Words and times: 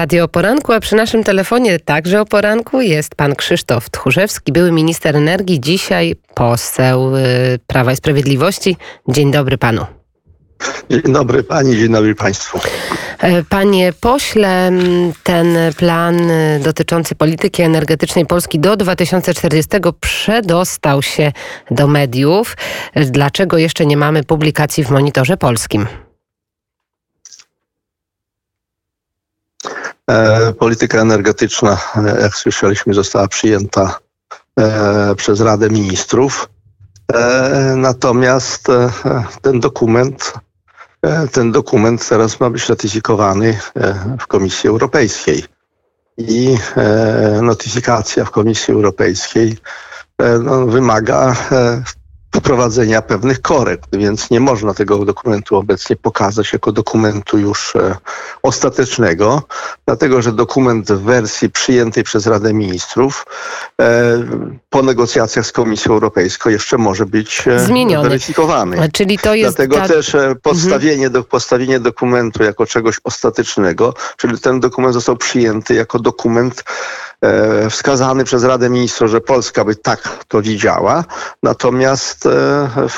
Radio 0.00 0.28
poranku, 0.28 0.72
a 0.72 0.80
przy 0.80 0.96
naszym 0.96 1.24
telefonie 1.24 1.78
także 1.78 2.20
o 2.20 2.24
poranku 2.24 2.80
jest 2.80 3.14
pan 3.14 3.34
Krzysztof 3.34 3.90
Tchórzewski, 3.90 4.52
były 4.52 4.72
minister 4.72 5.16
energii, 5.16 5.60
dzisiaj 5.60 6.14
poseł 6.34 7.16
y, 7.16 7.20
Prawa 7.66 7.92
i 7.92 7.96
Sprawiedliwości. 7.96 8.76
Dzień 9.08 9.30
dobry 9.30 9.58
panu. 9.58 9.86
Dzień 10.90 11.02
dobry 11.12 11.42
pani, 11.42 11.76
dzień 11.76 11.92
dobry 11.92 12.14
państwu. 12.14 12.60
E, 13.18 13.44
panie 13.44 13.92
pośle, 14.00 14.70
ten 15.22 15.56
plan 15.76 16.30
y, 16.30 16.60
dotyczący 16.64 17.14
polityki 17.14 17.62
energetycznej 17.62 18.26
Polski 18.26 18.58
do 18.58 18.76
2040 18.76 19.70
przedostał 20.00 21.02
się 21.02 21.32
do 21.70 21.86
mediów. 21.86 22.56
Dlaczego 22.94 23.58
jeszcze 23.58 23.86
nie 23.86 23.96
mamy 23.96 24.24
publikacji 24.24 24.84
w 24.84 24.90
Monitorze 24.90 25.36
Polskim? 25.36 25.86
Polityka 30.58 30.98
energetyczna, 31.00 31.78
e, 31.96 32.20
jak 32.20 32.34
słyszeliśmy, 32.34 32.94
została 32.94 33.28
przyjęta 33.28 33.98
e, 34.60 35.14
przez 35.14 35.40
Radę 35.40 35.70
Ministrów. 35.70 36.48
Natomiast 37.76 38.66
ten 39.42 39.60
dokument, 39.60 40.32
ten 41.32 41.52
dokument 41.52 42.08
teraz 42.08 42.40
ma 42.40 42.50
być 42.50 42.68
ratyfikowany 42.68 43.58
w 44.20 44.26
Komisji 44.26 44.68
Europejskiej. 44.68 45.44
I 46.18 46.56
notyfikacja 47.42 48.24
w 48.24 48.30
Komisji 48.30 48.74
Europejskiej 48.74 49.58
no, 50.42 50.66
wymaga 50.66 51.36
wprowadzenia 52.36 53.02
pewnych 53.02 53.42
korekt, 53.42 53.96
więc 53.96 54.30
nie 54.30 54.40
można 54.40 54.74
tego 54.74 55.04
dokumentu 55.04 55.56
obecnie 55.56 55.96
pokazać 55.96 56.52
jako 56.52 56.72
dokumentu 56.72 57.38
już 57.38 57.76
e, 57.76 57.96
ostatecznego, 58.42 59.42
dlatego 59.86 60.22
że 60.22 60.32
dokument 60.32 60.92
w 60.92 61.00
wersji 61.00 61.50
przyjętej 61.50 62.04
przez 62.04 62.26
Radę 62.26 62.54
Ministrów 62.54 63.26
e, 63.80 64.18
po 64.70 64.82
negocjacjach 64.82 65.46
z 65.46 65.52
Komisją 65.52 65.92
Europejską 65.92 66.50
jeszcze 66.50 66.78
może 66.78 67.06
być 67.06 67.48
e, 67.48 67.60
Zmieniony. 67.60 68.08
weryfikowany. 68.08 68.90
Czyli 68.92 69.18
to 69.18 69.34
jest 69.34 69.56
Dlatego 69.56 69.76
ta... 69.76 69.88
też 69.88 70.14
e, 70.14 70.34
postawienie, 70.42 71.06
mhm. 71.06 71.12
do, 71.12 71.24
postawienie 71.24 71.80
dokumentu 71.80 72.42
jako 72.42 72.66
czegoś 72.66 73.00
ostatecznego, 73.04 73.94
czyli 74.16 74.38
ten 74.38 74.60
dokument 74.60 74.94
został 74.94 75.16
przyjęty 75.16 75.74
jako 75.74 75.98
dokument 75.98 76.64
wskazany 77.70 78.24
przez 78.24 78.44
Radę 78.44 78.70
Ministrów, 78.70 79.10
że 79.10 79.20
Polska 79.20 79.64
by 79.64 79.76
tak 79.76 80.24
to 80.28 80.42
widziała. 80.42 81.04
Natomiast 81.42 82.26
e, 82.26 82.30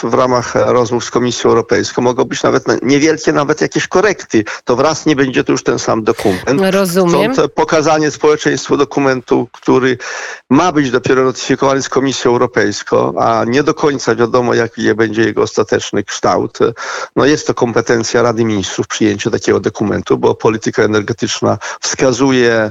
w 0.03 0.15
ramach 0.15 0.55
rozmów 0.55 1.05
z 1.05 1.11
Komisją 1.11 1.51
Europejską 1.51 2.03
mogą 2.03 2.25
być 2.25 2.43
nawet 2.43 2.83
niewielkie, 2.83 3.33
nawet 3.33 3.61
jakieś 3.61 3.89
korekty. 3.89 4.45
To 4.65 4.77
wraz 4.77 5.07
nie 5.07 5.17
będzie 5.17 5.45
to 5.45 5.53
już 5.53 5.63
ten 5.63 5.79
sam 5.79 6.05
dokument. 6.05 6.61
Rozumiem. 6.71 7.35
Stąd 7.35 7.53
pokazanie 7.53 8.11
społeczeństwu 8.11 8.77
dokumentu, 8.77 9.49
który 9.53 9.99
ma 10.51 10.73
być 10.73 10.91
dopiero 10.91 11.25
notyfikowany 11.25 11.83
z 11.83 11.89
Komisją 11.89 12.31
Europejską, 12.31 13.19
a 13.19 13.45
nie 13.45 13.63
do 13.63 13.75
końca 13.75 14.15
wiadomo, 14.15 14.55
jaki 14.55 14.95
będzie 14.95 15.23
jego 15.23 15.43
ostateczny 15.43 16.05
kształt. 16.05 16.59
No 17.17 17.27
jest 17.27 17.47
to 17.47 17.55
kompetencja 17.55 18.23
Rady 18.23 18.45
Ministrów 18.45 18.87
przyjęcie 18.87 19.31
takiego 19.31 19.61
dokumentu, 19.61 20.19
bo 20.19 20.35
polityka 20.35 20.83
energetyczna 20.83 21.59
wskazuje 21.81 22.71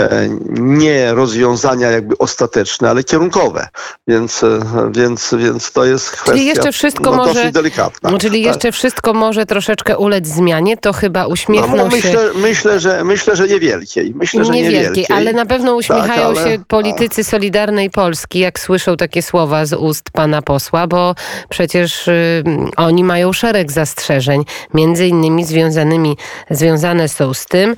e, 0.00 0.28
nie 0.50 0.89
nie 0.90 1.14
rozwiązania 1.14 1.90
jakby 1.90 2.18
ostateczne, 2.18 2.90
ale 2.90 3.04
kierunkowe. 3.04 3.68
Więc, 4.08 4.42
e, 4.42 4.60
więc, 4.90 5.34
więc 5.38 5.72
to 5.72 5.84
jest 5.84 6.10
kwestia 6.10 6.32
czyli 6.32 6.46
jeszcze 6.46 6.72
wszystko 6.72 7.10
no, 7.10 7.16
może, 7.16 7.52
delikatna. 7.52 8.10
No, 8.10 8.18
czyli 8.18 8.44
tak. 8.44 8.54
jeszcze 8.54 8.72
wszystko 8.72 9.14
może 9.14 9.46
troszeczkę 9.46 9.98
ulec 9.98 10.26
zmianie, 10.26 10.76
to 10.76 10.92
chyba 10.92 11.26
uśmiechnął 11.26 11.76
no, 11.76 11.84
no, 11.84 11.90
myślę, 11.90 12.12
się... 12.12 12.18
Myślę, 12.34 12.80
że, 12.80 13.04
myślę, 13.04 13.36
że 13.36 13.48
niewielkiej. 13.48 14.14
Myślę, 14.14 14.44
że 14.44 14.52
niewielkiej, 14.52 14.80
niewielkiej. 14.80 15.16
ale 15.16 15.32
na 15.32 15.46
pewno 15.46 15.74
uśmiechają 15.74 16.34
tak, 16.34 16.44
ale... 16.44 16.50
się 16.50 16.64
politycy 16.68 17.24
Solidarnej 17.24 17.90
Polski, 17.90 18.38
jak 18.38 18.60
słyszą 18.60 18.96
takie 18.96 19.22
słowa 19.22 19.66
z 19.66 19.72
ust 19.72 20.10
pana 20.10 20.42
posła, 20.42 20.86
bo 20.86 21.14
przecież 21.48 22.08
y, 22.08 22.44
oni 22.76 23.04
mają 23.04 23.32
szereg 23.32 23.72
zastrzeżeń, 23.72 24.44
między 24.74 25.06
innymi 25.06 25.44
związanymi, 25.44 26.16
związane 26.50 27.08
są 27.08 27.34
z 27.34 27.46
tym, 27.46 27.76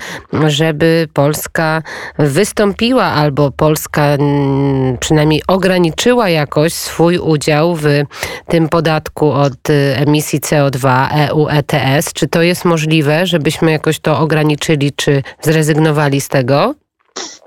żeby 0.49 1.09
Polska 1.13 1.83
wystąpiła 2.19 3.02
albo 3.05 3.51
Polska 3.51 4.03
mm, 4.03 4.99
przynajmniej 4.99 5.43
ograniczyła 5.49 6.29
jakoś 6.29 6.73
swój 6.73 7.19
udział 7.19 7.77
w 7.77 7.87
tym 8.49 8.69
podatku 8.69 9.31
od 9.31 9.71
y, 9.71 9.95
emisji 9.97 10.41
CO2 10.41 11.09
EU 11.13 11.49
ETS. 11.49 12.13
Czy 12.13 12.29
to 12.29 12.43
jest 12.43 12.65
możliwe, 12.65 13.27
żebyśmy 13.27 13.73
jakoś 13.73 14.01
to 14.01 14.19
ograniczyli, 14.19 14.93
czy 14.93 15.23
zrezygnowali 15.43 16.21
z 16.21 16.29
tego? 16.29 16.75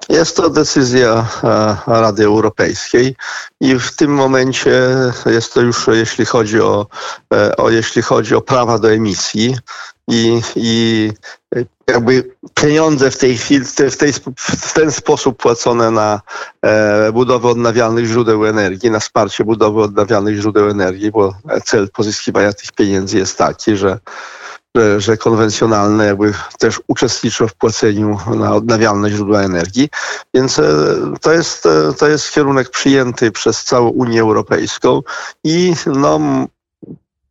Jest 0.09 0.37
to 0.37 0.49
decyzja 0.49 1.27
e, 1.43 1.77
Rady 1.87 2.23
Europejskiej 2.23 3.15
i 3.61 3.79
w 3.79 3.95
tym 3.95 4.13
momencie 4.13 4.81
jest 5.25 5.53
to 5.53 5.61
już, 5.61 5.87
jeśli 5.87 6.25
chodzi 6.25 6.61
o, 6.61 6.87
e, 7.33 7.57
o 7.57 7.69
jeśli 7.69 8.01
chodzi 8.01 8.35
o 8.35 8.41
prawa 8.41 8.79
do 8.79 8.91
emisji 8.91 9.57
i, 10.07 10.41
i 10.55 11.11
jakby 11.87 12.35
pieniądze 12.53 13.11
w 13.11 13.17
tej 13.17 13.37
chwili, 13.37 13.65
w, 13.65 13.97
tej, 13.97 14.13
w 14.37 14.73
ten 14.73 14.91
sposób 14.91 15.37
płacone 15.37 15.91
na 15.91 16.21
e, 16.61 17.11
budowę 17.11 17.49
odnawialnych 17.49 18.05
źródeł 18.05 18.45
energii, 18.45 18.91
na 18.91 18.99
wsparcie 18.99 19.43
budowy 19.43 19.81
odnawialnych 19.81 20.35
źródeł 20.35 20.69
energii, 20.69 21.11
bo 21.11 21.33
cel 21.63 21.89
pozyskiwania 21.89 22.53
tych 22.53 22.71
pieniędzy 22.71 23.17
jest 23.17 23.37
taki, 23.37 23.75
że 23.75 23.99
że, 24.75 25.01
że 25.01 25.17
konwencjonalne 25.17 26.05
jakby 26.05 26.33
też 26.59 26.81
uczestniczą 26.87 27.47
w 27.47 27.53
płaceniu 27.53 28.17
na 28.35 28.55
odnawialne 28.55 29.09
źródła 29.09 29.41
energii. 29.41 29.89
Więc 30.33 30.59
e, 30.59 30.63
to 31.21 31.31
jest, 31.31 31.65
e, 31.65 31.93
to 31.93 32.07
jest 32.07 32.31
kierunek 32.31 32.69
przyjęty 32.69 33.31
przez 33.31 33.63
całą 33.63 33.89
Unię 33.89 34.21
Europejską 34.21 35.01
i 35.43 35.73
no, 35.85 36.19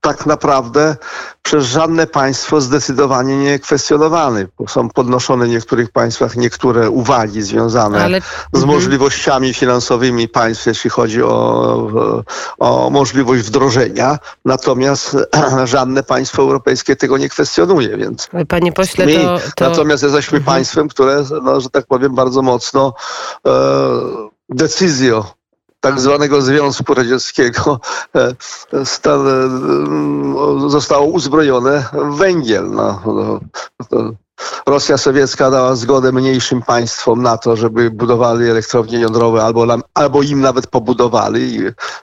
tak 0.05 0.27
naprawdę 0.27 0.97
przez 1.43 1.67
żadne 1.67 2.07
państwo 2.07 2.61
zdecydowanie 2.61 3.37
nie 3.37 3.59
kwestionowany. 3.59 4.49
Są 4.69 4.89
podnoszone 4.89 5.47
w 5.47 5.49
niektórych 5.49 5.91
państwach 5.91 6.37
niektóre 6.37 6.91
uwagi 6.91 7.43
związane 7.43 8.05
Ale... 8.05 8.21
z 8.53 8.63
mhm. 8.63 8.67
możliwościami 8.67 9.55
finansowymi 9.55 10.29
państw, 10.29 10.67
jeśli 10.67 10.91
chodzi 10.91 11.23
o, 11.23 12.23
o 12.59 12.91
możliwość 12.91 13.43
wdrożenia. 13.43 14.19
Natomiast 14.45 15.17
żadne 15.75 16.03
państwo 16.03 16.43
europejskie 16.43 16.97
tego 16.97 17.19
nie 17.19 17.29
kwestionuje. 17.29 17.97
Więc 17.97 18.29
Panie 18.49 18.73
pośle, 18.73 19.07
to, 19.07 19.39
to... 19.57 19.69
Natomiast 19.69 20.03
jesteśmy 20.03 20.39
mhm. 20.39 20.55
państwem, 20.55 20.89
które, 20.89 21.25
no, 21.43 21.61
że 21.61 21.71
tak 21.71 21.87
powiem, 21.87 22.15
bardzo 22.15 22.43
mocno 22.43 22.95
e, 23.47 23.51
decyzją 24.49 25.25
tak 25.85 26.01
zwanego 26.01 26.43
Związku 26.43 26.95
Radzieckiego 26.95 27.81
e, 28.17 28.35
stan, 28.85 29.29
e, 29.29 30.71
zostało 30.71 31.07
uzbrojone 31.07 31.85
w 31.93 32.17
węgiel. 32.17 32.71
No, 32.71 33.03
no 33.07 33.41
Rosja 34.67 34.99
sowiecka 34.99 35.51
dała 35.51 35.75
zgodę 35.75 36.13
mniejszym 36.13 36.63
państwom 36.63 37.23
na 37.23 37.39
to, 37.39 37.57
żeby 37.57 37.91
budowali 37.91 38.51
elektrownie 38.51 38.99
jądrowe 39.01 39.43
albo, 39.43 39.67
albo 39.95 40.23
im 40.23 40.41
nawet 40.41 40.67
pobudowali. 40.67 41.59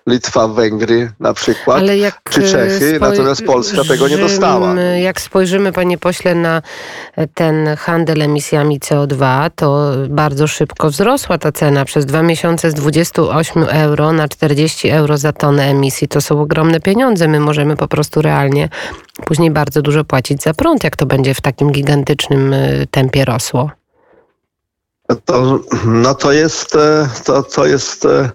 Litwa, 0.07 0.47
Węgry 0.47 1.11
na 1.19 1.33
przykład, 1.33 1.83
czy 2.29 2.51
Czechy, 2.51 2.97
natomiast 3.01 3.45
Polska 3.45 3.83
tego 3.83 4.07
nie 4.07 4.17
dostała. 4.17 4.73
Jak 4.81 5.21
spojrzymy, 5.21 5.71
panie 5.71 5.97
pośle, 5.97 6.35
na 6.35 6.61
ten 7.33 7.75
handel 7.75 8.21
emisjami 8.21 8.79
CO2, 8.79 9.49
to 9.55 9.91
bardzo 10.09 10.47
szybko 10.47 10.89
wzrosła 10.89 11.37
ta 11.37 11.51
cena. 11.51 11.85
Przez 11.85 12.05
dwa 12.05 12.21
miesiące 12.21 12.71
z 12.71 12.73
28 12.73 13.63
euro 13.63 14.11
na 14.11 14.27
40 14.27 14.89
euro 14.89 15.17
za 15.17 15.33
tonę 15.33 15.63
emisji. 15.63 16.07
To 16.07 16.21
są 16.21 16.41
ogromne 16.41 16.79
pieniądze. 16.79 17.27
My 17.27 17.39
możemy 17.39 17.75
po 17.75 17.87
prostu 17.87 18.21
realnie 18.21 18.69
później 19.25 19.51
bardzo 19.51 19.81
dużo 19.81 20.03
płacić 20.03 20.43
za 20.43 20.53
prąd, 20.53 20.83
jak 20.83 20.95
to 20.95 21.05
będzie 21.05 21.33
w 21.33 21.41
takim 21.41 21.71
gigantycznym 21.71 22.53
y, 22.53 22.87
tempie 22.91 23.25
rosło. 23.25 23.71
To, 25.25 25.59
no 25.85 26.16
to 26.16 26.31
jest, 26.31 26.75
e, 26.75 27.09
to, 27.25 27.43
to 27.43 27.66
jest 27.66 28.05
e, 28.05 28.29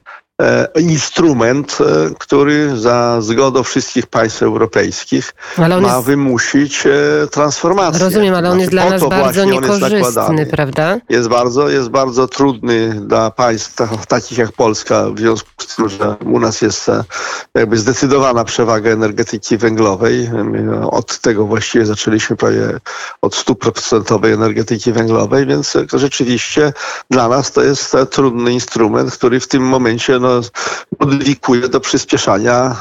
instrument, 0.81 1.79
e, 1.81 2.15
który 2.19 2.77
za 2.77 3.21
zgodą 3.21 3.63
wszystkich 3.63 4.07
państw 4.07 4.43
europejskich 4.43 5.35
ma 5.59 5.69
jest... 5.69 6.07
wymusić 6.07 6.87
e, 6.87 6.91
transformację. 7.27 8.05
Rozumiem, 8.05 8.35
ale 8.35 8.51
on 8.51 8.59
jest 8.59 8.71
dla 8.71 8.91
nas 8.91 9.09
bardzo 9.09 9.45
niekorzystny, 9.45 10.39
jest 10.39 10.51
prawda? 10.51 10.99
Jest 11.09 11.29
bardzo, 11.29 11.69
jest 11.69 11.89
bardzo 11.89 12.29
trudny 12.29 13.01
dla 13.01 13.31
państw 13.31 13.75
takich 14.09 14.39
jak 14.39 14.53
Polska, 14.53 15.11
w 15.11 15.19
związku 15.19 15.51
z 15.59 15.77
tym, 15.77 15.89
że 15.89 16.17
u 16.25 16.41
nas 16.41 16.63
jest 16.63 16.91
jakby 17.55 17.79
zdecydowana 17.79 18.45
przewaga 18.45 18.91
energetyki 18.91 19.57
węglowej. 19.57 20.31
Od 20.91 21.19
tego 21.19 21.47
właściwie 21.47 21.87
zaczęliśmy 21.87 22.37
prawie 22.37 22.81
od 23.23 23.35
stuprocentowej 23.35 24.33
energetyki 24.33 24.93
węglowej, 24.93 25.47
więc 25.47 25.77
rzeczywiście 25.93 26.73
dla 27.11 27.29
nas 27.29 27.53
to 27.53 27.63
jest 27.63 27.97
trudny 28.11 28.53
instrument, 28.53 29.13
który 29.13 29.41
w 29.41 29.49
tym 29.49 29.63
momencie 29.63 30.19
no, 30.27 30.41
modyfikuje 31.01 31.69
do 31.69 31.81
przyspieszania, 31.81 32.77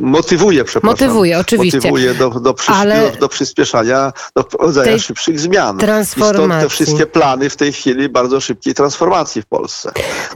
motywuje, 0.00 0.64
przepraszam. 0.64 0.90
Motywuje, 0.90 1.38
oczywiście. 1.38 1.78
Motywuje 1.78 2.14
do, 2.14 2.30
do, 2.30 2.54
Ale 2.66 3.12
do, 3.20 3.28
przyspieszania, 3.28 4.12
do 4.36 4.44
rodzaju 4.60 5.00
szybszych 5.00 5.40
zmian. 5.40 5.78
Transformacji. 5.78 6.44
I 6.44 6.48
stąd 6.48 6.62
te 6.62 6.68
wszystkie 6.68 7.06
plany 7.06 7.50
w 7.50 7.56
tej 7.56 7.72
chwili 7.72 8.08
bardzo 8.08 8.40
szybkiej 8.40 8.74
transformacji 8.74 9.42
w 9.42 9.46
Polsce, 9.46 9.92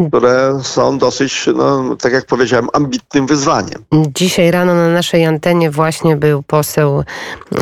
które 0.08 0.60
są 0.62 0.98
dosyć, 0.98 1.46
no, 1.56 1.96
tak 1.96 2.12
jak 2.12 2.26
powiedziałem, 2.26 2.68
ambitnym 2.72 3.26
wyzwaniem. 3.26 3.84
Dzisiaj 4.14 4.50
rano 4.50 4.74
na 4.74 4.88
naszej 4.88 5.24
antenie 5.26 5.70
właśnie 5.70 6.16
był 6.16 6.42
poseł 6.42 7.04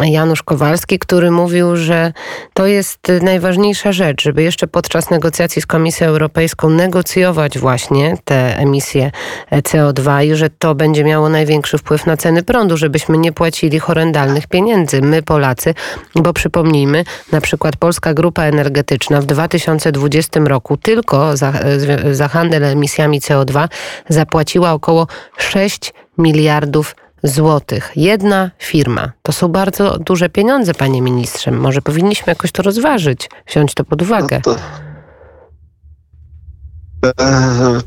Janusz 0.02 0.42
Kowalski, 0.42 0.98
który 0.98 1.31
mówił, 1.31 1.76
że 1.76 2.12
to 2.54 2.66
jest 2.66 2.98
najważniejsza 3.22 3.92
rzecz, 3.92 4.22
żeby 4.22 4.42
jeszcze 4.42 4.66
podczas 4.66 5.10
negocjacji 5.10 5.62
z 5.62 5.66
Komisją 5.66 6.06
Europejską 6.06 6.70
negocjować 6.70 7.58
właśnie 7.58 8.16
te 8.25 8.56
emisje 8.56 8.79
CO2 9.52 10.24
i 10.24 10.34
że 10.34 10.50
to 10.50 10.74
będzie 10.74 11.04
miało 11.04 11.28
największy 11.28 11.78
wpływ 11.78 12.06
na 12.06 12.16
ceny 12.16 12.42
prądu, 12.42 12.76
żebyśmy 12.76 13.18
nie 13.18 13.32
płacili 13.32 13.78
horrendalnych 13.78 14.46
pieniędzy, 14.46 15.02
my 15.02 15.22
Polacy, 15.22 15.74
bo 16.14 16.32
przypomnijmy, 16.32 17.04
na 17.32 17.40
przykład 17.40 17.76
Polska 17.76 18.14
Grupa 18.14 18.42
Energetyczna 18.42 19.20
w 19.20 19.26
2020 19.26 20.40
roku 20.40 20.76
tylko 20.76 21.36
za, 21.36 21.52
za 22.12 22.28
handel 22.28 22.64
emisjami 22.64 23.20
CO2 23.20 23.68
zapłaciła 24.08 24.72
około 24.72 25.06
6 25.38 25.92
miliardów 26.18 26.96
złotych. 27.22 27.92
Jedna 27.96 28.50
firma. 28.58 29.12
To 29.22 29.32
są 29.32 29.48
bardzo 29.48 29.98
duże 29.98 30.28
pieniądze, 30.28 30.74
panie 30.74 31.02
ministrze. 31.02 31.50
Może 31.50 31.82
powinniśmy 31.82 32.30
jakoś 32.30 32.52
to 32.52 32.62
rozważyć, 32.62 33.30
wziąć 33.48 33.74
to 33.74 33.84
pod 33.84 34.02
uwagę. 34.02 34.40
No 34.46 34.54
to... 34.54 34.89
E, 37.05 37.81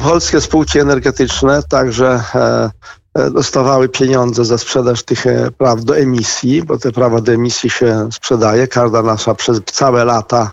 polskie 0.08 0.40
spółki 0.40 0.78
energetyczne 0.78 1.62
także 1.62 2.22
e, 2.34 2.70
e, 3.14 3.30
dostawały 3.30 3.88
pieniądze 3.88 4.44
za 4.44 4.58
sprzedaż 4.58 5.02
tych 5.02 5.24
praw 5.58 5.84
do 5.84 5.96
emisji, 5.96 6.62
bo 6.62 6.78
te 6.78 6.92
prawa 6.92 7.20
do 7.20 7.32
emisji 7.32 7.70
się 7.70 8.08
sprzedaje. 8.12 8.68
Każda 8.68 9.02
nasza 9.02 9.34
przez 9.34 9.60
całe 9.64 10.04
lata, 10.04 10.50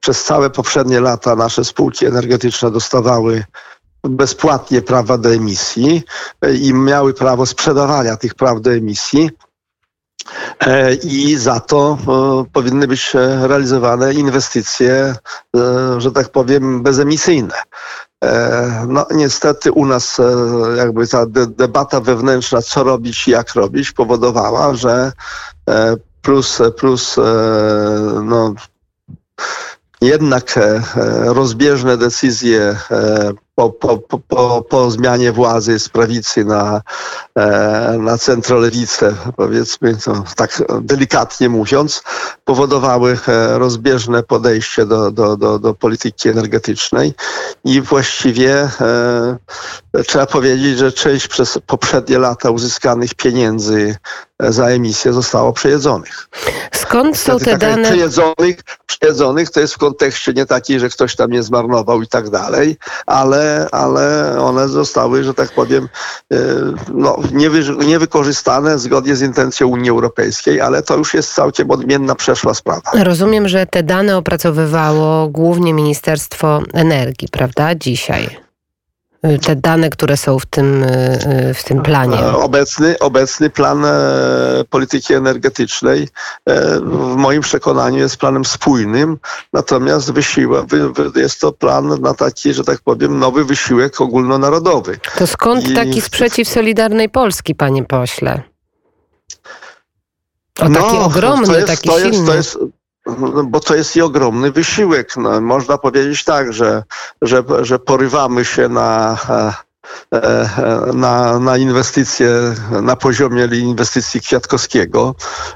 przez 0.00 0.24
całe 0.24 0.50
poprzednie 0.50 1.00
lata 1.00 1.36
nasze 1.36 1.64
spółki 1.64 2.06
energetyczne 2.06 2.70
dostawały 2.70 3.44
bezpłatnie 4.04 4.82
prawa 4.82 5.18
do 5.18 5.34
emisji 5.34 6.02
i 6.60 6.74
miały 6.74 7.14
prawo 7.14 7.46
sprzedawania 7.46 8.16
tych 8.16 8.34
praw 8.34 8.60
do 8.60 8.72
emisji. 8.72 9.30
E, 10.66 10.94
I 10.94 11.36
za 11.36 11.60
to 11.60 11.98
e, 12.00 12.44
powinny 12.52 12.86
być 12.86 13.12
realizowane 13.42 14.14
inwestycje, 14.14 14.92
e, 14.94 15.14
że 15.98 16.12
tak 16.12 16.28
powiem, 16.28 16.82
bezemisyjne. 16.82 17.54
No 18.88 19.06
niestety 19.10 19.72
u 19.72 19.86
nas 19.86 20.20
jakby 20.76 21.08
ta 21.08 21.26
debata 21.46 22.00
wewnętrzna, 22.00 22.62
co 22.62 22.84
robić 22.84 23.28
i 23.28 23.30
jak 23.30 23.54
robić, 23.54 23.92
powodowała, 23.92 24.74
że 24.74 25.12
plus, 26.22 26.58
plus 26.76 27.16
no, 28.24 28.54
jednak 30.00 30.58
rozbieżne 31.24 31.96
decyzje 31.96 32.76
po, 33.54 33.70
po, 33.70 33.98
po, 33.98 34.62
po 34.68 34.90
zmianie 34.90 35.32
władzy 35.32 35.78
z 35.78 35.88
prawicy 35.88 36.44
na, 36.44 36.82
e, 37.34 37.96
na 37.98 38.18
centrolewicę, 38.18 39.14
powiedzmy, 39.36 39.96
to 39.96 40.24
tak 40.36 40.62
delikatnie 40.80 41.48
mówiąc, 41.48 42.02
powodowały 42.44 43.18
e, 43.28 43.58
rozbieżne 43.58 44.22
podejście 44.22 44.86
do, 44.86 45.10
do, 45.10 45.36
do, 45.36 45.58
do 45.58 45.74
polityki 45.74 46.28
energetycznej 46.28 47.14
i 47.64 47.80
właściwie 47.80 48.68
e, 48.80 49.36
trzeba 50.06 50.26
powiedzieć, 50.26 50.78
że 50.78 50.92
część 50.92 51.28
przez 51.28 51.58
poprzednie 51.66 52.18
lata 52.18 52.50
uzyskanych 52.50 53.14
pieniędzy 53.14 53.96
za 54.40 54.66
emisję 54.66 55.12
zostało 55.12 55.52
przejedzonych. 55.52 56.28
Skąd 56.74 57.18
są 57.18 57.38
te 57.38 57.58
dane? 57.58 57.82
Przejedzonych, 57.82 58.56
przejedzonych 58.86 59.50
to 59.50 59.60
jest 59.60 59.74
w 59.74 59.78
kontekście 59.78 60.32
nie 60.32 60.46
taki, 60.46 60.80
że 60.80 60.88
ktoś 60.88 61.16
tam 61.16 61.30
nie 61.30 61.42
zmarnował 61.42 62.02
i 62.02 62.08
tak 62.08 62.30
dalej, 62.30 62.76
ale 63.06 63.41
ale, 63.72 64.36
one 64.40 64.68
zostały, 64.68 65.24
że 65.24 65.34
tak 65.34 65.52
powiem, 65.52 65.88
e, 66.32 66.36
no, 66.94 67.18
niewy, 67.32 67.62
niewykorzystane 67.86 68.78
zgodnie 68.78 69.16
z 69.16 69.22
intencją 69.22 69.68
Unii 69.68 69.90
Europejskiej, 69.90 70.60
ale 70.60 70.82
to 70.82 70.96
już 70.96 71.14
jest 71.14 71.34
całkiem 71.34 71.70
odmienna, 71.70 72.14
przeszła 72.14 72.54
sprawa. 72.54 72.90
Rozumiem, 72.94 73.48
że 73.48 73.66
te 73.66 73.82
dane 73.82 74.16
opracowywało 74.16 75.28
głównie 75.28 75.74
Ministerstwo 75.74 76.60
Energii, 76.72 77.28
prawda, 77.28 77.74
dzisiaj? 77.74 78.41
Te 79.42 79.56
dane, 79.56 79.90
które 79.90 80.16
są 80.16 80.38
w 80.38 80.46
tym, 80.46 80.84
e, 80.84 81.54
w 81.54 81.64
tym 81.64 81.82
planie? 81.82 82.18
E, 82.18 82.36
obecny, 82.36 82.98
obecny 82.98 83.50
plan 83.50 83.84
e, 83.84 83.90
polityki 84.70 85.14
energetycznej 85.14 86.08
w 86.82 87.14
moim 87.16 87.42
przekonaniu 87.42 87.98
jest 87.98 88.16
planem 88.16 88.44
spójnym, 88.44 89.18
natomiast 89.52 90.12
wysiłek, 90.12 90.66
jest 91.16 91.40
to 91.40 91.52
plan 91.52 92.00
na 92.00 92.14
taki, 92.14 92.54
że 92.54 92.64
tak 92.64 92.80
powiem, 92.80 93.18
nowy 93.18 93.44
wysiłek 93.44 94.00
ogólnonarodowy. 94.00 94.98
To 95.18 95.26
skąd 95.26 95.68
I... 95.68 95.74
taki 95.74 96.00
sprzeciw 96.00 96.48
Solidarnej 96.48 97.08
Polski, 97.08 97.54
panie 97.54 97.84
pośle? 97.84 98.42
O 100.60 100.68
taki 100.68 100.94
no, 100.94 101.04
ogromny, 101.04 101.54
jest, 101.54 101.66
taki 101.66 101.90
silny. 101.90 102.06
Jest, 102.16 102.26
to 102.26 102.34
jest, 102.34 102.58
no, 102.60 102.66
bo 103.44 103.60
to 103.60 103.74
jest 103.74 103.96
i 103.96 104.00
ogromny 104.00 104.52
wysiłek. 104.52 105.16
No, 105.16 105.40
można 105.40 105.78
powiedzieć 105.78 106.24
tak, 106.24 106.52
że, 106.52 106.82
że, 107.22 107.42
że 107.62 107.78
porywamy 107.78 108.44
się 108.44 108.68
na, 108.68 109.16
e, 109.28 109.52
e, 110.12 110.92
na, 110.94 111.38
na 111.38 111.56
inwestycje 111.56 112.28
na 112.82 112.96
poziomie 112.96 113.44
inwestycji 113.44 114.20
Kwiatkowskiego 114.20 115.14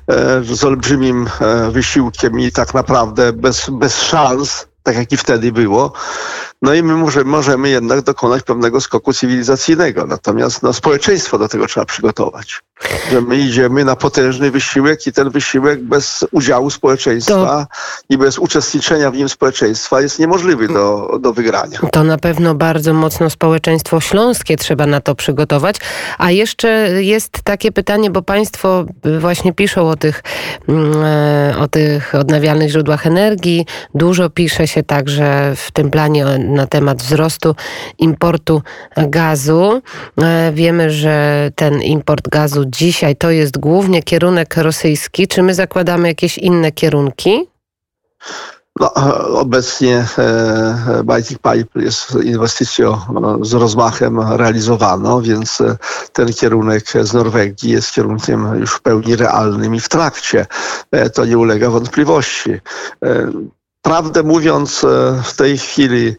e, 0.08 0.42
z 0.44 0.64
olbrzymim 0.64 1.28
wysiłkiem 1.70 2.40
i 2.40 2.52
tak 2.52 2.74
naprawdę 2.74 3.32
bez, 3.32 3.70
bez 3.70 4.02
szans, 4.02 4.66
tak 4.82 4.96
jak 4.96 5.12
i 5.12 5.16
wtedy 5.16 5.52
było. 5.52 5.92
No 6.62 6.74
i 6.74 6.82
my 6.82 6.94
możemy, 6.94 7.30
możemy 7.30 7.68
jednak 7.68 8.02
dokonać 8.02 8.42
pewnego 8.42 8.80
skoku 8.80 9.12
cywilizacyjnego. 9.12 10.06
Natomiast 10.06 10.62
no, 10.62 10.72
społeczeństwo 10.72 11.38
do 11.38 11.48
tego 11.48 11.66
trzeba 11.66 11.86
przygotować. 11.86 12.62
Że 13.10 13.20
my 13.20 13.36
idziemy 13.36 13.84
na 13.84 13.96
potężny 13.96 14.50
wysiłek 14.50 15.06
i 15.06 15.12
ten 15.12 15.30
wysiłek 15.30 15.82
bez 15.82 16.24
udziału 16.30 16.70
społeczeństwa 16.70 17.66
to... 17.70 18.14
i 18.14 18.18
bez 18.18 18.38
uczestniczenia 18.38 19.10
w 19.10 19.16
nim 19.16 19.28
społeczeństwa 19.28 20.00
jest 20.00 20.18
niemożliwy 20.18 20.68
do, 20.68 21.18
do 21.20 21.32
wygrania. 21.32 21.78
To 21.92 22.04
na 22.04 22.18
pewno 22.18 22.54
bardzo 22.54 22.94
mocno 22.94 23.30
społeczeństwo 23.30 24.00
śląskie 24.00 24.56
trzeba 24.56 24.86
na 24.86 25.00
to 25.00 25.14
przygotować. 25.14 25.76
A 26.18 26.30
jeszcze 26.30 26.68
jest 27.02 27.42
takie 27.44 27.72
pytanie, 27.72 28.10
bo 28.10 28.22
Państwo 28.22 28.84
właśnie 29.20 29.52
piszą 29.52 29.88
o 29.88 29.96
tych, 29.96 30.22
mm, 30.68 31.04
e, 31.04 31.54
o 31.58 31.68
tych 31.68 32.14
odnawialnych 32.14 32.70
źródłach 32.70 33.06
energii. 33.06 33.66
Dużo 33.94 34.30
pisze 34.30 34.68
się 34.68 34.82
także 34.82 35.52
w 35.56 35.70
tym 35.70 35.90
planie 35.90 36.26
na 36.46 36.66
temat 36.66 37.02
wzrostu 37.02 37.54
importu 37.98 38.62
gazu. 38.96 39.82
E, 40.22 40.52
wiemy, 40.52 40.90
że 40.90 41.50
ten 41.54 41.82
import 41.82 42.28
gazu 42.28 42.64
dzisiaj 42.66 43.16
to 43.16 43.30
jest 43.30 43.58
głównie 43.58 44.02
kierunek 44.02 44.56
rosyjski. 44.56 45.28
Czy 45.28 45.42
my 45.42 45.54
zakładamy 45.54 46.08
jakieś 46.08 46.38
inne 46.38 46.72
kierunki? 46.72 47.48
No, 48.80 48.94
obecnie 49.40 50.06
e, 50.18 51.02
Baltic 51.04 51.38
Pipe 51.38 51.82
jest 51.82 52.14
inwestycją 52.14 53.00
z 53.42 53.52
rozmachem 53.52 54.20
realizowano, 54.20 55.22
więc 55.22 55.60
e, 55.60 55.76
ten 56.12 56.32
kierunek 56.32 56.84
z 57.02 57.12
Norwegii 57.12 57.70
jest 57.70 57.92
kierunkiem 57.92 58.60
już 58.60 58.72
w 58.74 58.80
pełni 58.80 59.16
realnym 59.16 59.74
i 59.74 59.80
w 59.80 59.88
trakcie. 59.88 60.46
To 61.14 61.24
nie 61.24 61.38
ulega 61.38 61.70
wątpliwości. 61.70 62.60
Prawdę 63.86 64.22
mówiąc, 64.22 64.84
e, 64.84 65.22
w 65.24 65.36
tej 65.36 65.58
chwili 65.58 66.08
e, 66.08 66.14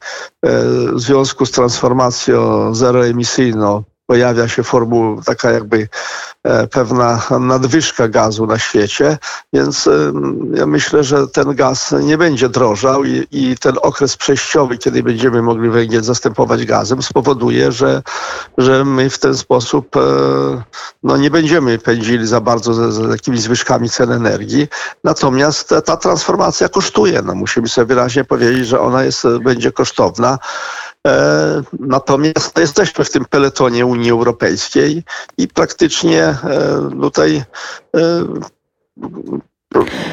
w 0.94 1.00
związku 1.00 1.46
z 1.46 1.52
transformacją 1.52 2.74
zeroemisyjną 2.76 3.84
pojawia 4.08 4.48
się 4.48 4.64
formuła 4.64 5.22
taka 5.26 5.52
jakby 5.52 5.88
e, 6.44 6.68
pewna 6.68 7.22
nadwyżka 7.40 8.08
gazu 8.08 8.48
na 8.48 8.60
świecie, 8.60 9.18
więc 9.54 9.90
ja 10.54 10.66
myślę, 10.66 11.04
że 11.04 11.28
ten 11.28 11.56
gaz 11.56 11.96
nie 12.02 12.18
będzie 12.18 12.50
drożał 12.50 13.04
i, 13.04 13.28
i, 13.32 13.58
ten 13.58 13.76
okres 13.82 14.18
przejściowy, 14.18 14.78
kiedy 14.78 15.04
będziemy 15.04 15.42
mogli 15.42 15.70
węgiel 15.70 16.04
zastępować 16.04 16.66
gazem, 16.66 17.04
spowoduje, 17.04 17.72
że, 17.72 18.02
że 18.58 18.86
my 18.86 19.10
w 19.10 19.20
ten 19.20 19.38
sposób 19.38 19.96
no, 21.04 21.18
nie 21.18 21.32
będziemy 21.32 21.80
pędzili 21.80 22.28
za 22.28 22.42
bardzo 22.42 22.74
z, 22.74 22.94
z 22.94 23.12
jakimiś 23.12 23.42
zwyżkami 23.42 23.90
cen 23.90 24.12
energii. 24.12 24.68
Natomiast 25.04 25.74
ta 25.86 25.98
transformacja 25.98 26.70
kosztuje. 26.70 27.22
No, 27.22 27.36
musimy 27.36 27.70
sobie 27.70 27.86
wyraźnie 27.86 28.24
powiedzieć, 28.24 28.68
że 28.68 28.80
ona 28.80 29.04
jest, 29.04 29.28
będzie 29.44 29.72
kosztowna. 29.72 30.40
E, 31.08 31.62
natomiast 31.80 32.58
jesteśmy 32.58 33.06
w 33.06 33.12
tym 33.12 33.26
peletonie 33.26 33.86
Unii 33.86 34.12
Europejskiej 34.12 35.04
i 35.38 35.48
praktycznie 35.48 36.24
e, 36.24 36.38
tutaj 37.02 37.44
e, 37.96 38.24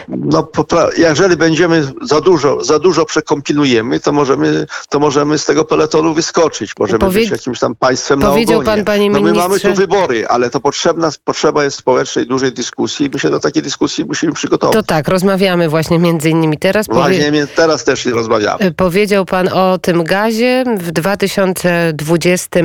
no, 0.08 0.48
jeżeli 0.96 1.36
będziemy 1.36 1.92
za 2.02 2.20
dużo, 2.20 2.64
za 2.64 2.78
dużo 2.78 3.04
przekombinujemy, 3.04 4.00
to 4.00 4.12
możemy, 4.12 4.66
to 4.88 4.98
możemy 4.98 5.38
z 5.38 5.44
tego 5.44 5.64
peletonu 5.64 6.14
wyskoczyć. 6.14 6.72
Możemy 6.78 6.98
Powie... 6.98 7.20
być 7.20 7.30
jakimś 7.30 7.58
tam 7.58 7.74
państwem 7.74 8.20
Powiedział 8.20 8.62
na 8.62 8.62
ogonie. 8.62 8.76
Pan, 8.76 8.84
panie 8.84 9.10
no, 9.10 9.20
my 9.20 9.32
mamy 9.32 9.60
tu 9.60 9.74
wybory, 9.74 10.28
ale 10.28 10.50
to 10.50 10.60
potrzebna, 10.60 11.10
potrzeba 11.24 11.64
jest 11.64 11.76
społecznej, 11.76 12.26
dużej 12.26 12.52
dyskusji 12.52 13.06
i 13.06 13.10
my 13.12 13.18
się 13.18 13.30
do 13.30 13.40
takiej 13.40 13.62
dyskusji 13.62 14.04
musimy 14.04 14.32
przygotować. 14.32 14.74
To 14.74 14.82
tak, 14.82 15.08
rozmawiamy 15.08 15.68
właśnie 15.68 15.98
między 15.98 16.30
innymi 16.30 16.58
teraz. 16.58 16.86
Właśnie 16.86 17.24
powie... 17.24 17.46
teraz 17.46 17.84
też 17.84 18.06
rozmawiamy. 18.06 18.58
E, 18.60 18.70
powiedział 18.70 19.24
Pan 19.24 19.48
o 19.48 19.78
tym 19.78 20.04
gazie. 20.04 20.64
W 20.78 20.92
2020 20.92 22.60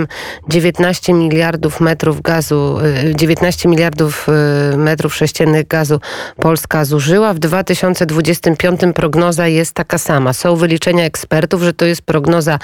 19 0.48 1.14
miliardów 1.14 1.82
metrów 1.82 2.22
gazu, 2.22 2.78
19 3.16 3.70
e, 3.70 3.72
miliardów 3.72 4.28
e, 4.74 4.78
metrów 4.78 5.16
sześciennych 5.16 5.68
gazu 5.68 6.00
Polska 6.36 6.79
zużyła. 6.86 7.34
W 7.34 7.40
2025 7.40 8.82
prognoza 8.96 9.48
jest 9.48 9.74
taka 9.74 9.98
sama. 9.98 10.34
Są 10.34 10.56
wyliczenia 10.56 11.06
ekspertów, 11.06 11.62
że 11.62 11.74
to 11.74 11.86
jest 11.86 12.02
prognoza 12.02 12.60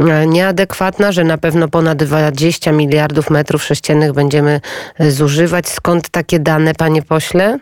e, 0.00 0.26
nieadekwatna, 0.26 1.12
że 1.12 1.24
na 1.24 1.38
pewno 1.38 1.68
ponad 1.68 2.04
20 2.04 2.72
miliardów 2.72 3.30
metrów 3.30 3.62
sześciennych 3.62 4.12
będziemy 4.12 4.60
e, 4.98 5.10
zużywać. 5.10 5.68
Skąd 5.68 6.08
takie 6.08 6.38
dane, 6.38 6.74
panie 6.74 7.02
pośle? 7.02 7.58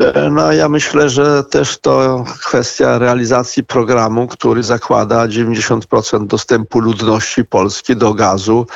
E, 0.00 0.30
no, 0.30 0.52
ja 0.52 0.68
myślę, 0.68 1.08
że 1.08 1.44
też 1.44 1.78
to 1.78 2.24
kwestia 2.42 2.98
realizacji 2.98 3.64
programu, 3.64 4.26
który 4.26 4.62
zakłada 4.62 5.26
90% 5.26 6.26
dostępu 6.26 6.80
ludności 6.80 7.44
Polski 7.44 7.96
do 7.96 8.14
gazu 8.14 8.66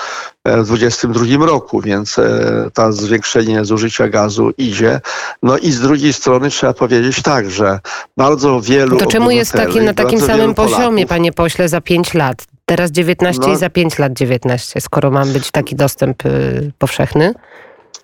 e, 0.45 0.62
w 0.62 0.66
2022 0.66 1.47
roku, 1.47 1.81
więc 1.81 2.19
e, 2.19 2.71
to 2.75 2.93
zwiększenie 2.93 3.64
zużycia 3.64 4.09
gazu 4.09 4.50
idzie. 4.59 5.00
No 5.43 5.59
i 5.59 5.73
z 5.73 5.81
drugiej 5.81 6.12
strony 6.12 6.50
trzeba 6.50 6.75
powiedzieć 6.75 7.23
tak, 7.23 7.50
że 7.50 7.81
bardzo 8.16 8.61
wielu. 8.61 8.97
To 8.97 9.07
czemu 9.07 9.31
jest 9.31 9.52
taki, 9.52 9.81
na 9.81 9.95
takim 9.95 10.21
samym 10.21 10.54
poziomie, 10.54 11.07
panie 11.07 11.33
pośle, 11.33 11.69
za 11.69 11.81
5 11.81 12.14
lat? 12.14 12.47
Teraz 12.66 12.90
19 12.90 13.43
no, 13.47 13.52
i 13.52 13.57
za 13.57 13.71
5 13.71 13.99
lat 13.99 14.12
19, 14.12 14.81
skoro 14.81 15.11
ma 15.11 15.26
być 15.26 15.50
taki 15.50 15.76
dostęp 15.76 16.26
y, 16.26 16.73
powszechny? 16.78 17.35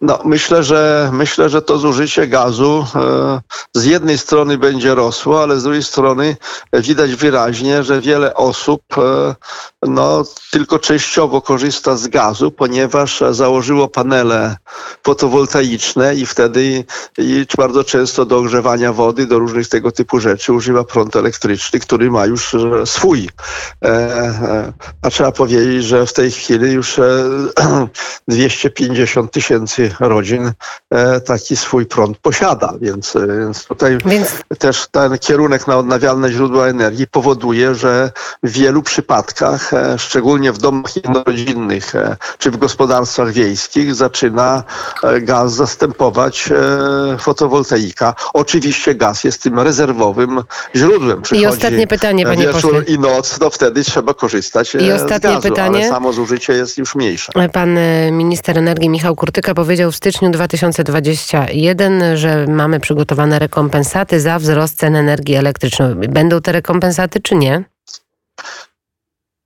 No, 0.01 0.19
myślę, 0.25 0.65
że 0.65 1.11
myślę, 1.13 1.49
że 1.49 1.63
to 1.63 1.79
zużycie 1.79 2.27
gazu 2.27 2.87
e, 2.95 3.41
z 3.75 3.85
jednej 3.85 4.19
strony 4.19 4.59
będzie 4.59 4.95
rosło, 4.95 5.43
ale 5.43 5.61
z 5.61 5.63
drugiej 5.63 5.83
strony 5.83 6.37
widać 6.73 7.15
wyraźnie, 7.15 7.83
że 7.83 8.01
wiele 8.01 8.35
osób 8.35 8.83
e, 8.99 9.35
no, 9.83 10.25
tylko 10.51 10.79
częściowo 10.79 11.43
korzysta 11.43 11.97
z 11.97 12.09
gazu, 12.09 12.51
ponieważ 12.51 13.23
założyło 13.31 13.89
panele 13.89 14.57
fotowoltaiczne 15.05 16.15
i 16.15 16.27
wtedy 16.27 16.85
i 17.19 17.47
bardzo 17.57 17.85
często 17.85 18.25
do 18.25 18.39
ogrzewania 18.39 18.93
wody, 18.93 19.27
do 19.27 19.39
różnych 19.39 19.69
tego 19.69 19.93
typu 19.93 20.21
rzeczy 20.21 20.53
używa 20.53 20.85
prąd 20.85 21.17
elektryczny, 21.17 21.81
który 21.81 22.11
ma 22.11 22.27
już 22.27 22.57
swój. 22.85 23.29
E, 23.85 24.73
a 25.03 25.11
trzeba 25.11 25.33
powiedzieć, 25.33 25.85
że 25.85 26.07
w 26.07 26.13
tej 26.13 26.31
chwili 26.31 26.73
już 26.73 27.01
250 28.29 29.33
tysięcy 29.33 29.90
rodzin 30.01 30.53
e, 30.91 31.21
taki 31.21 31.57
swój 31.57 31.87
prąd 31.87 32.19
posiada, 32.19 32.75
więc, 32.81 33.17
e, 33.17 33.27
więc 33.27 33.65
tutaj 33.65 33.99
więc... 34.07 34.29
też 34.59 34.87
ten 34.91 35.19
kierunek 35.19 35.67
na 35.67 35.79
odnawialne 35.79 36.33
źródła 36.33 36.67
energii 36.67 37.07
powoduje, 37.07 37.75
że 37.75 38.11
w 38.43 38.51
wielu 38.51 38.83
przypadkach, 38.83 39.75
e, 39.75 39.99
szczególnie 39.99 40.53
w 40.53 40.59
domach 40.59 40.97
jednorodzinnych 40.97 41.93
czy 42.39 42.51
w 42.51 42.57
gospodarstwach 42.57 43.33
wiejskich, 43.33 43.95
zaczyna 43.95 44.63
gaz 45.21 45.53
zastępować 45.53 46.49
fotowoltaika. 47.19 48.15
Oczywiście 48.33 48.95
gaz 48.95 49.25
jest 49.25 49.43
tym 49.43 49.61
rezerwowym 49.61 50.43
źródłem. 50.77 51.23
Przychodzi 51.23 51.45
I 51.45 51.47
ostatnie 51.47 51.87
pytanie, 51.87 52.25
panie 52.25 52.47
wieczór 52.47 52.73
pośle. 52.73 52.95
i 52.95 52.99
noc, 52.99 53.39
to 53.39 53.51
wtedy 53.51 53.85
trzeba 53.85 54.15
korzystać 54.15 54.75
I 54.75 54.93
ostatnie 54.93 55.31
z 55.31 55.35
gazu, 55.35 55.49
pytanie. 55.49 55.79
ale 55.79 55.89
samo 55.89 56.13
zużycie 56.13 56.53
jest 56.53 56.79
już 56.79 56.95
mniejsze. 56.95 57.33
Pan 57.53 57.79
minister 58.13 58.59
energii 58.59 58.89
Michał 58.89 59.17
Kurtyka 59.17 59.55
powiedział 59.55 59.80
w 59.87 59.97
styczniu 59.97 60.31
2021, 60.31 62.17
że 62.17 62.47
mamy 62.47 62.81
przygotowane 62.81 63.39
rekompensaty 63.39 64.21
za 64.21 64.39
wzrost 64.39 64.79
cen 64.79 64.97
energii 64.97 65.35
elektrycznej. 65.35 65.95
Będą 65.95 66.41
te 66.41 66.53
rekompensaty 66.53 67.21
czy 67.21 67.35
nie? 67.35 67.65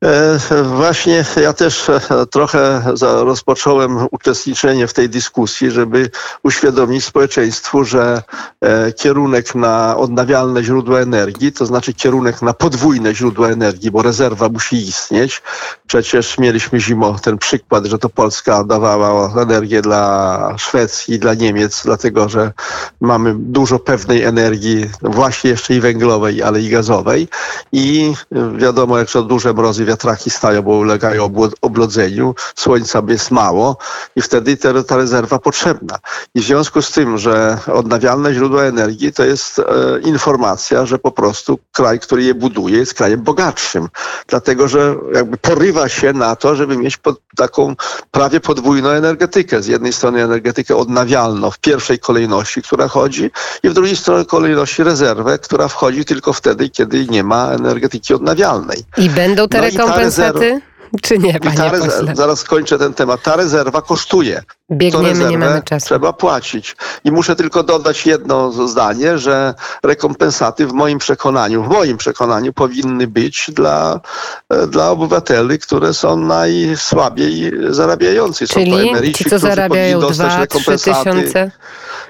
E, 0.04 0.62
właśnie 0.62 1.24
ja 1.42 1.52
też 1.52 1.88
e, 1.88 2.00
trochę 2.30 2.82
rozpocząłem 3.00 4.08
uczestniczenie 4.10 4.86
w 4.86 4.92
tej 4.92 5.08
dyskusji, 5.08 5.70
żeby 5.70 6.10
uświadomić 6.42 7.04
społeczeństwu, 7.04 7.84
że 7.84 8.22
e, 8.60 8.92
kierunek 8.92 9.54
na 9.54 9.96
odnawialne 9.96 10.64
źródła 10.64 11.00
energii, 11.00 11.52
to 11.52 11.66
znaczy 11.66 11.94
kierunek 11.94 12.42
na 12.42 12.52
podwójne 12.52 13.14
źródła 13.14 13.48
energii, 13.48 13.90
bo 13.90 14.02
rezerwa 14.02 14.48
musi 14.48 14.76
istnieć. 14.76 15.42
Przecież 15.86 16.38
mieliśmy 16.38 16.80
zimą 16.80 17.16
ten 17.18 17.38
przykład, 17.38 17.84
że 17.84 17.98
to 17.98 18.08
Polska 18.08 18.64
dawała 18.64 19.42
energię 19.42 19.82
dla 19.82 20.54
Szwecji, 20.58 21.18
dla 21.18 21.34
Niemiec, 21.34 21.82
dlatego 21.84 22.28
że 22.28 22.52
mamy 23.00 23.34
dużo 23.38 23.78
pewnej 23.78 24.22
energii, 24.22 24.90
właśnie 25.02 25.50
jeszcze 25.50 25.74
i 25.74 25.80
węglowej, 25.80 26.42
ale 26.42 26.60
i 26.60 26.68
gazowej. 26.68 27.28
I 27.72 28.14
wiadomo, 28.56 28.98
jak 28.98 29.10
to 29.10 29.22
duże 29.22 29.54
mrozy 29.54 29.84
wiatraki 29.94 30.30
stają, 30.30 30.62
bo 30.62 30.70
ulegają 30.70 31.30
oblodzeniu, 31.60 32.34
słońca 32.54 33.02
jest 33.08 33.30
mało 33.30 33.76
i 34.16 34.22
wtedy 34.22 34.56
te, 34.56 34.84
ta 34.84 34.96
rezerwa 34.96 35.38
potrzebna. 35.38 35.98
I 36.34 36.40
w 36.40 36.44
związku 36.44 36.82
z 36.82 36.90
tym, 36.90 37.18
że 37.18 37.58
odnawialne 37.72 38.34
źródła 38.34 38.62
energii 38.62 39.12
to 39.12 39.24
jest 39.24 39.58
e, 39.58 39.62
informacja, 40.00 40.86
że 40.86 40.98
po 40.98 41.10
prostu 41.10 41.58
kraj, 41.72 42.00
który 42.00 42.22
je 42.22 42.34
buduje, 42.34 42.78
jest 42.78 42.94
krajem 42.94 43.22
bogatszym. 43.22 43.88
Dlatego, 44.28 44.68
że 44.68 44.94
jakby 45.14 45.36
porywa 45.36 45.88
się 45.88 46.12
na 46.12 46.36
to, 46.36 46.56
żeby 46.56 46.76
mieć 46.76 46.96
pod, 46.96 47.20
taką 47.36 47.76
prawie 48.10 48.40
podwójną 48.40 48.88
energetykę. 48.88 49.62
Z 49.62 49.66
jednej 49.66 49.92
strony 49.92 50.22
energetykę 50.22 50.76
odnawialną 50.76 51.50
w 51.50 51.58
pierwszej 51.58 51.98
kolejności, 51.98 52.62
która 52.62 52.88
chodzi 52.88 53.30
i 53.62 53.68
w 53.68 53.74
drugiej 53.74 53.96
strony 53.96 54.24
kolejności 54.24 54.82
rezerwę, 54.82 55.38
która 55.38 55.68
wchodzi 55.68 56.04
tylko 56.04 56.32
wtedy, 56.32 56.68
kiedy 56.68 57.06
nie 57.06 57.24
ma 57.24 57.52
energetyki 57.52 58.14
odnawialnej. 58.14 58.78
I 58.96 59.10
będą 59.10 59.48
te 59.48 59.58
no 59.58 59.64
rekompensaty? 59.86 60.60
Czy 61.02 61.18
nie, 61.18 61.40
panie 61.40 61.56
ta 61.56 61.70
rezerwa, 61.70 62.14
Zaraz 62.14 62.40
skończę 62.40 62.78
ten 62.78 62.94
temat. 62.94 63.22
Ta 63.22 63.36
rezerwa 63.36 63.82
kosztuje. 63.82 64.42
Biegniemy, 64.72 65.24
nie 65.24 65.38
mamy 65.38 65.62
czasu. 65.62 65.86
Trzeba 65.86 66.12
płacić. 66.12 66.76
I 67.04 67.12
muszę 67.12 67.36
tylko 67.36 67.62
dodać 67.62 68.06
jedno 68.06 68.68
zdanie, 68.68 69.18
że 69.18 69.54
rekompensaty 69.82 70.66
w 70.66 70.72
moim 70.72 70.98
przekonaniu, 70.98 71.64
w 71.64 71.68
moim 71.68 71.96
przekonaniu 71.96 72.52
powinny 72.52 73.06
być 73.06 73.50
dla, 73.52 74.00
e, 74.48 74.66
dla 74.66 74.90
obywateli, 74.90 75.58
które 75.58 75.94
są 75.94 76.16
najsłabiej 76.16 77.52
zarabiający. 77.70 78.48
Czyli 78.48 78.70
są 78.70 78.76
to 78.76 78.82
emeryci, 78.82 79.24
ci, 79.24 79.30
co 79.30 79.38
zarabiają 79.38 80.00
2-3 80.00 80.84
tysiące? 80.84 81.50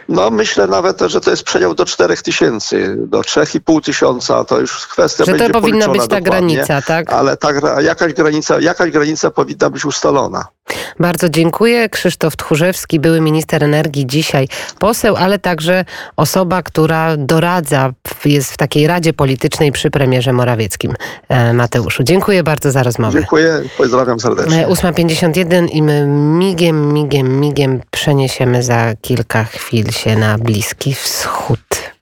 No 0.08 0.30
myślę 0.30 0.66
nawet, 0.66 1.00
że 1.00 1.20
to 1.20 1.30
jest 1.30 1.42
przedział 1.42 1.74
do 1.74 1.84
4 1.84 2.16
tysięcy, 2.16 2.96
do 2.98 3.20
3,5 3.20 3.84
tysiąca, 3.84 4.44
to 4.44 4.60
już 4.60 4.86
kwestia 4.86 5.24
że 5.24 5.32
będzie 5.32 5.46
to 5.46 5.60
powinna 5.60 5.88
być 5.88 6.08
ta 6.08 6.20
granica, 6.20 6.82
tak? 6.82 7.12
Ale 7.12 7.36
ta, 7.36 7.80
jakaś, 7.80 8.12
granica, 8.12 8.60
jakaś 8.60 8.90
granica 8.90 9.30
powinna 9.30 9.70
być 9.70 9.84
ustalona. 9.84 10.44
Bardzo 11.00 11.28
dziękuję. 11.28 11.88
Krzysztof 11.88 12.36
Tchórzewski, 12.36 13.00
były 13.00 13.20
minister 13.20 13.64
energii, 13.64 14.06
dzisiaj 14.06 14.48
poseł, 14.78 15.16
ale 15.16 15.38
także 15.38 15.84
osoba, 16.16 16.62
która 16.62 17.16
doradza, 17.16 17.92
jest 18.24 18.52
w 18.52 18.56
takiej 18.56 18.86
radzie 18.86 19.12
politycznej 19.12 19.72
przy 19.72 19.90
premierze 19.90 20.32
Morawieckim. 20.32 20.94
E, 21.28 21.52
Mateuszu, 21.52 22.02
dziękuję 22.02 22.42
bardzo 22.42 22.70
za 22.70 22.82
rozmowę. 22.82 23.18
Dziękuję, 23.18 23.62
pozdrawiam 23.78 24.20
serdecznie. 24.20 24.66
8.51 24.66 25.52
e, 25.52 25.66
i 25.66 25.82
my 25.82 26.06
migiem, 26.06 26.92
migiem, 26.92 27.40
migiem 27.40 27.80
przeniesiemy 27.90 28.62
za 28.62 28.94
kilka 29.00 29.44
chwil 29.44 29.90
się 29.90 30.16
na 30.16 30.38
Bliski 30.38 30.94
Wschód. 30.94 31.93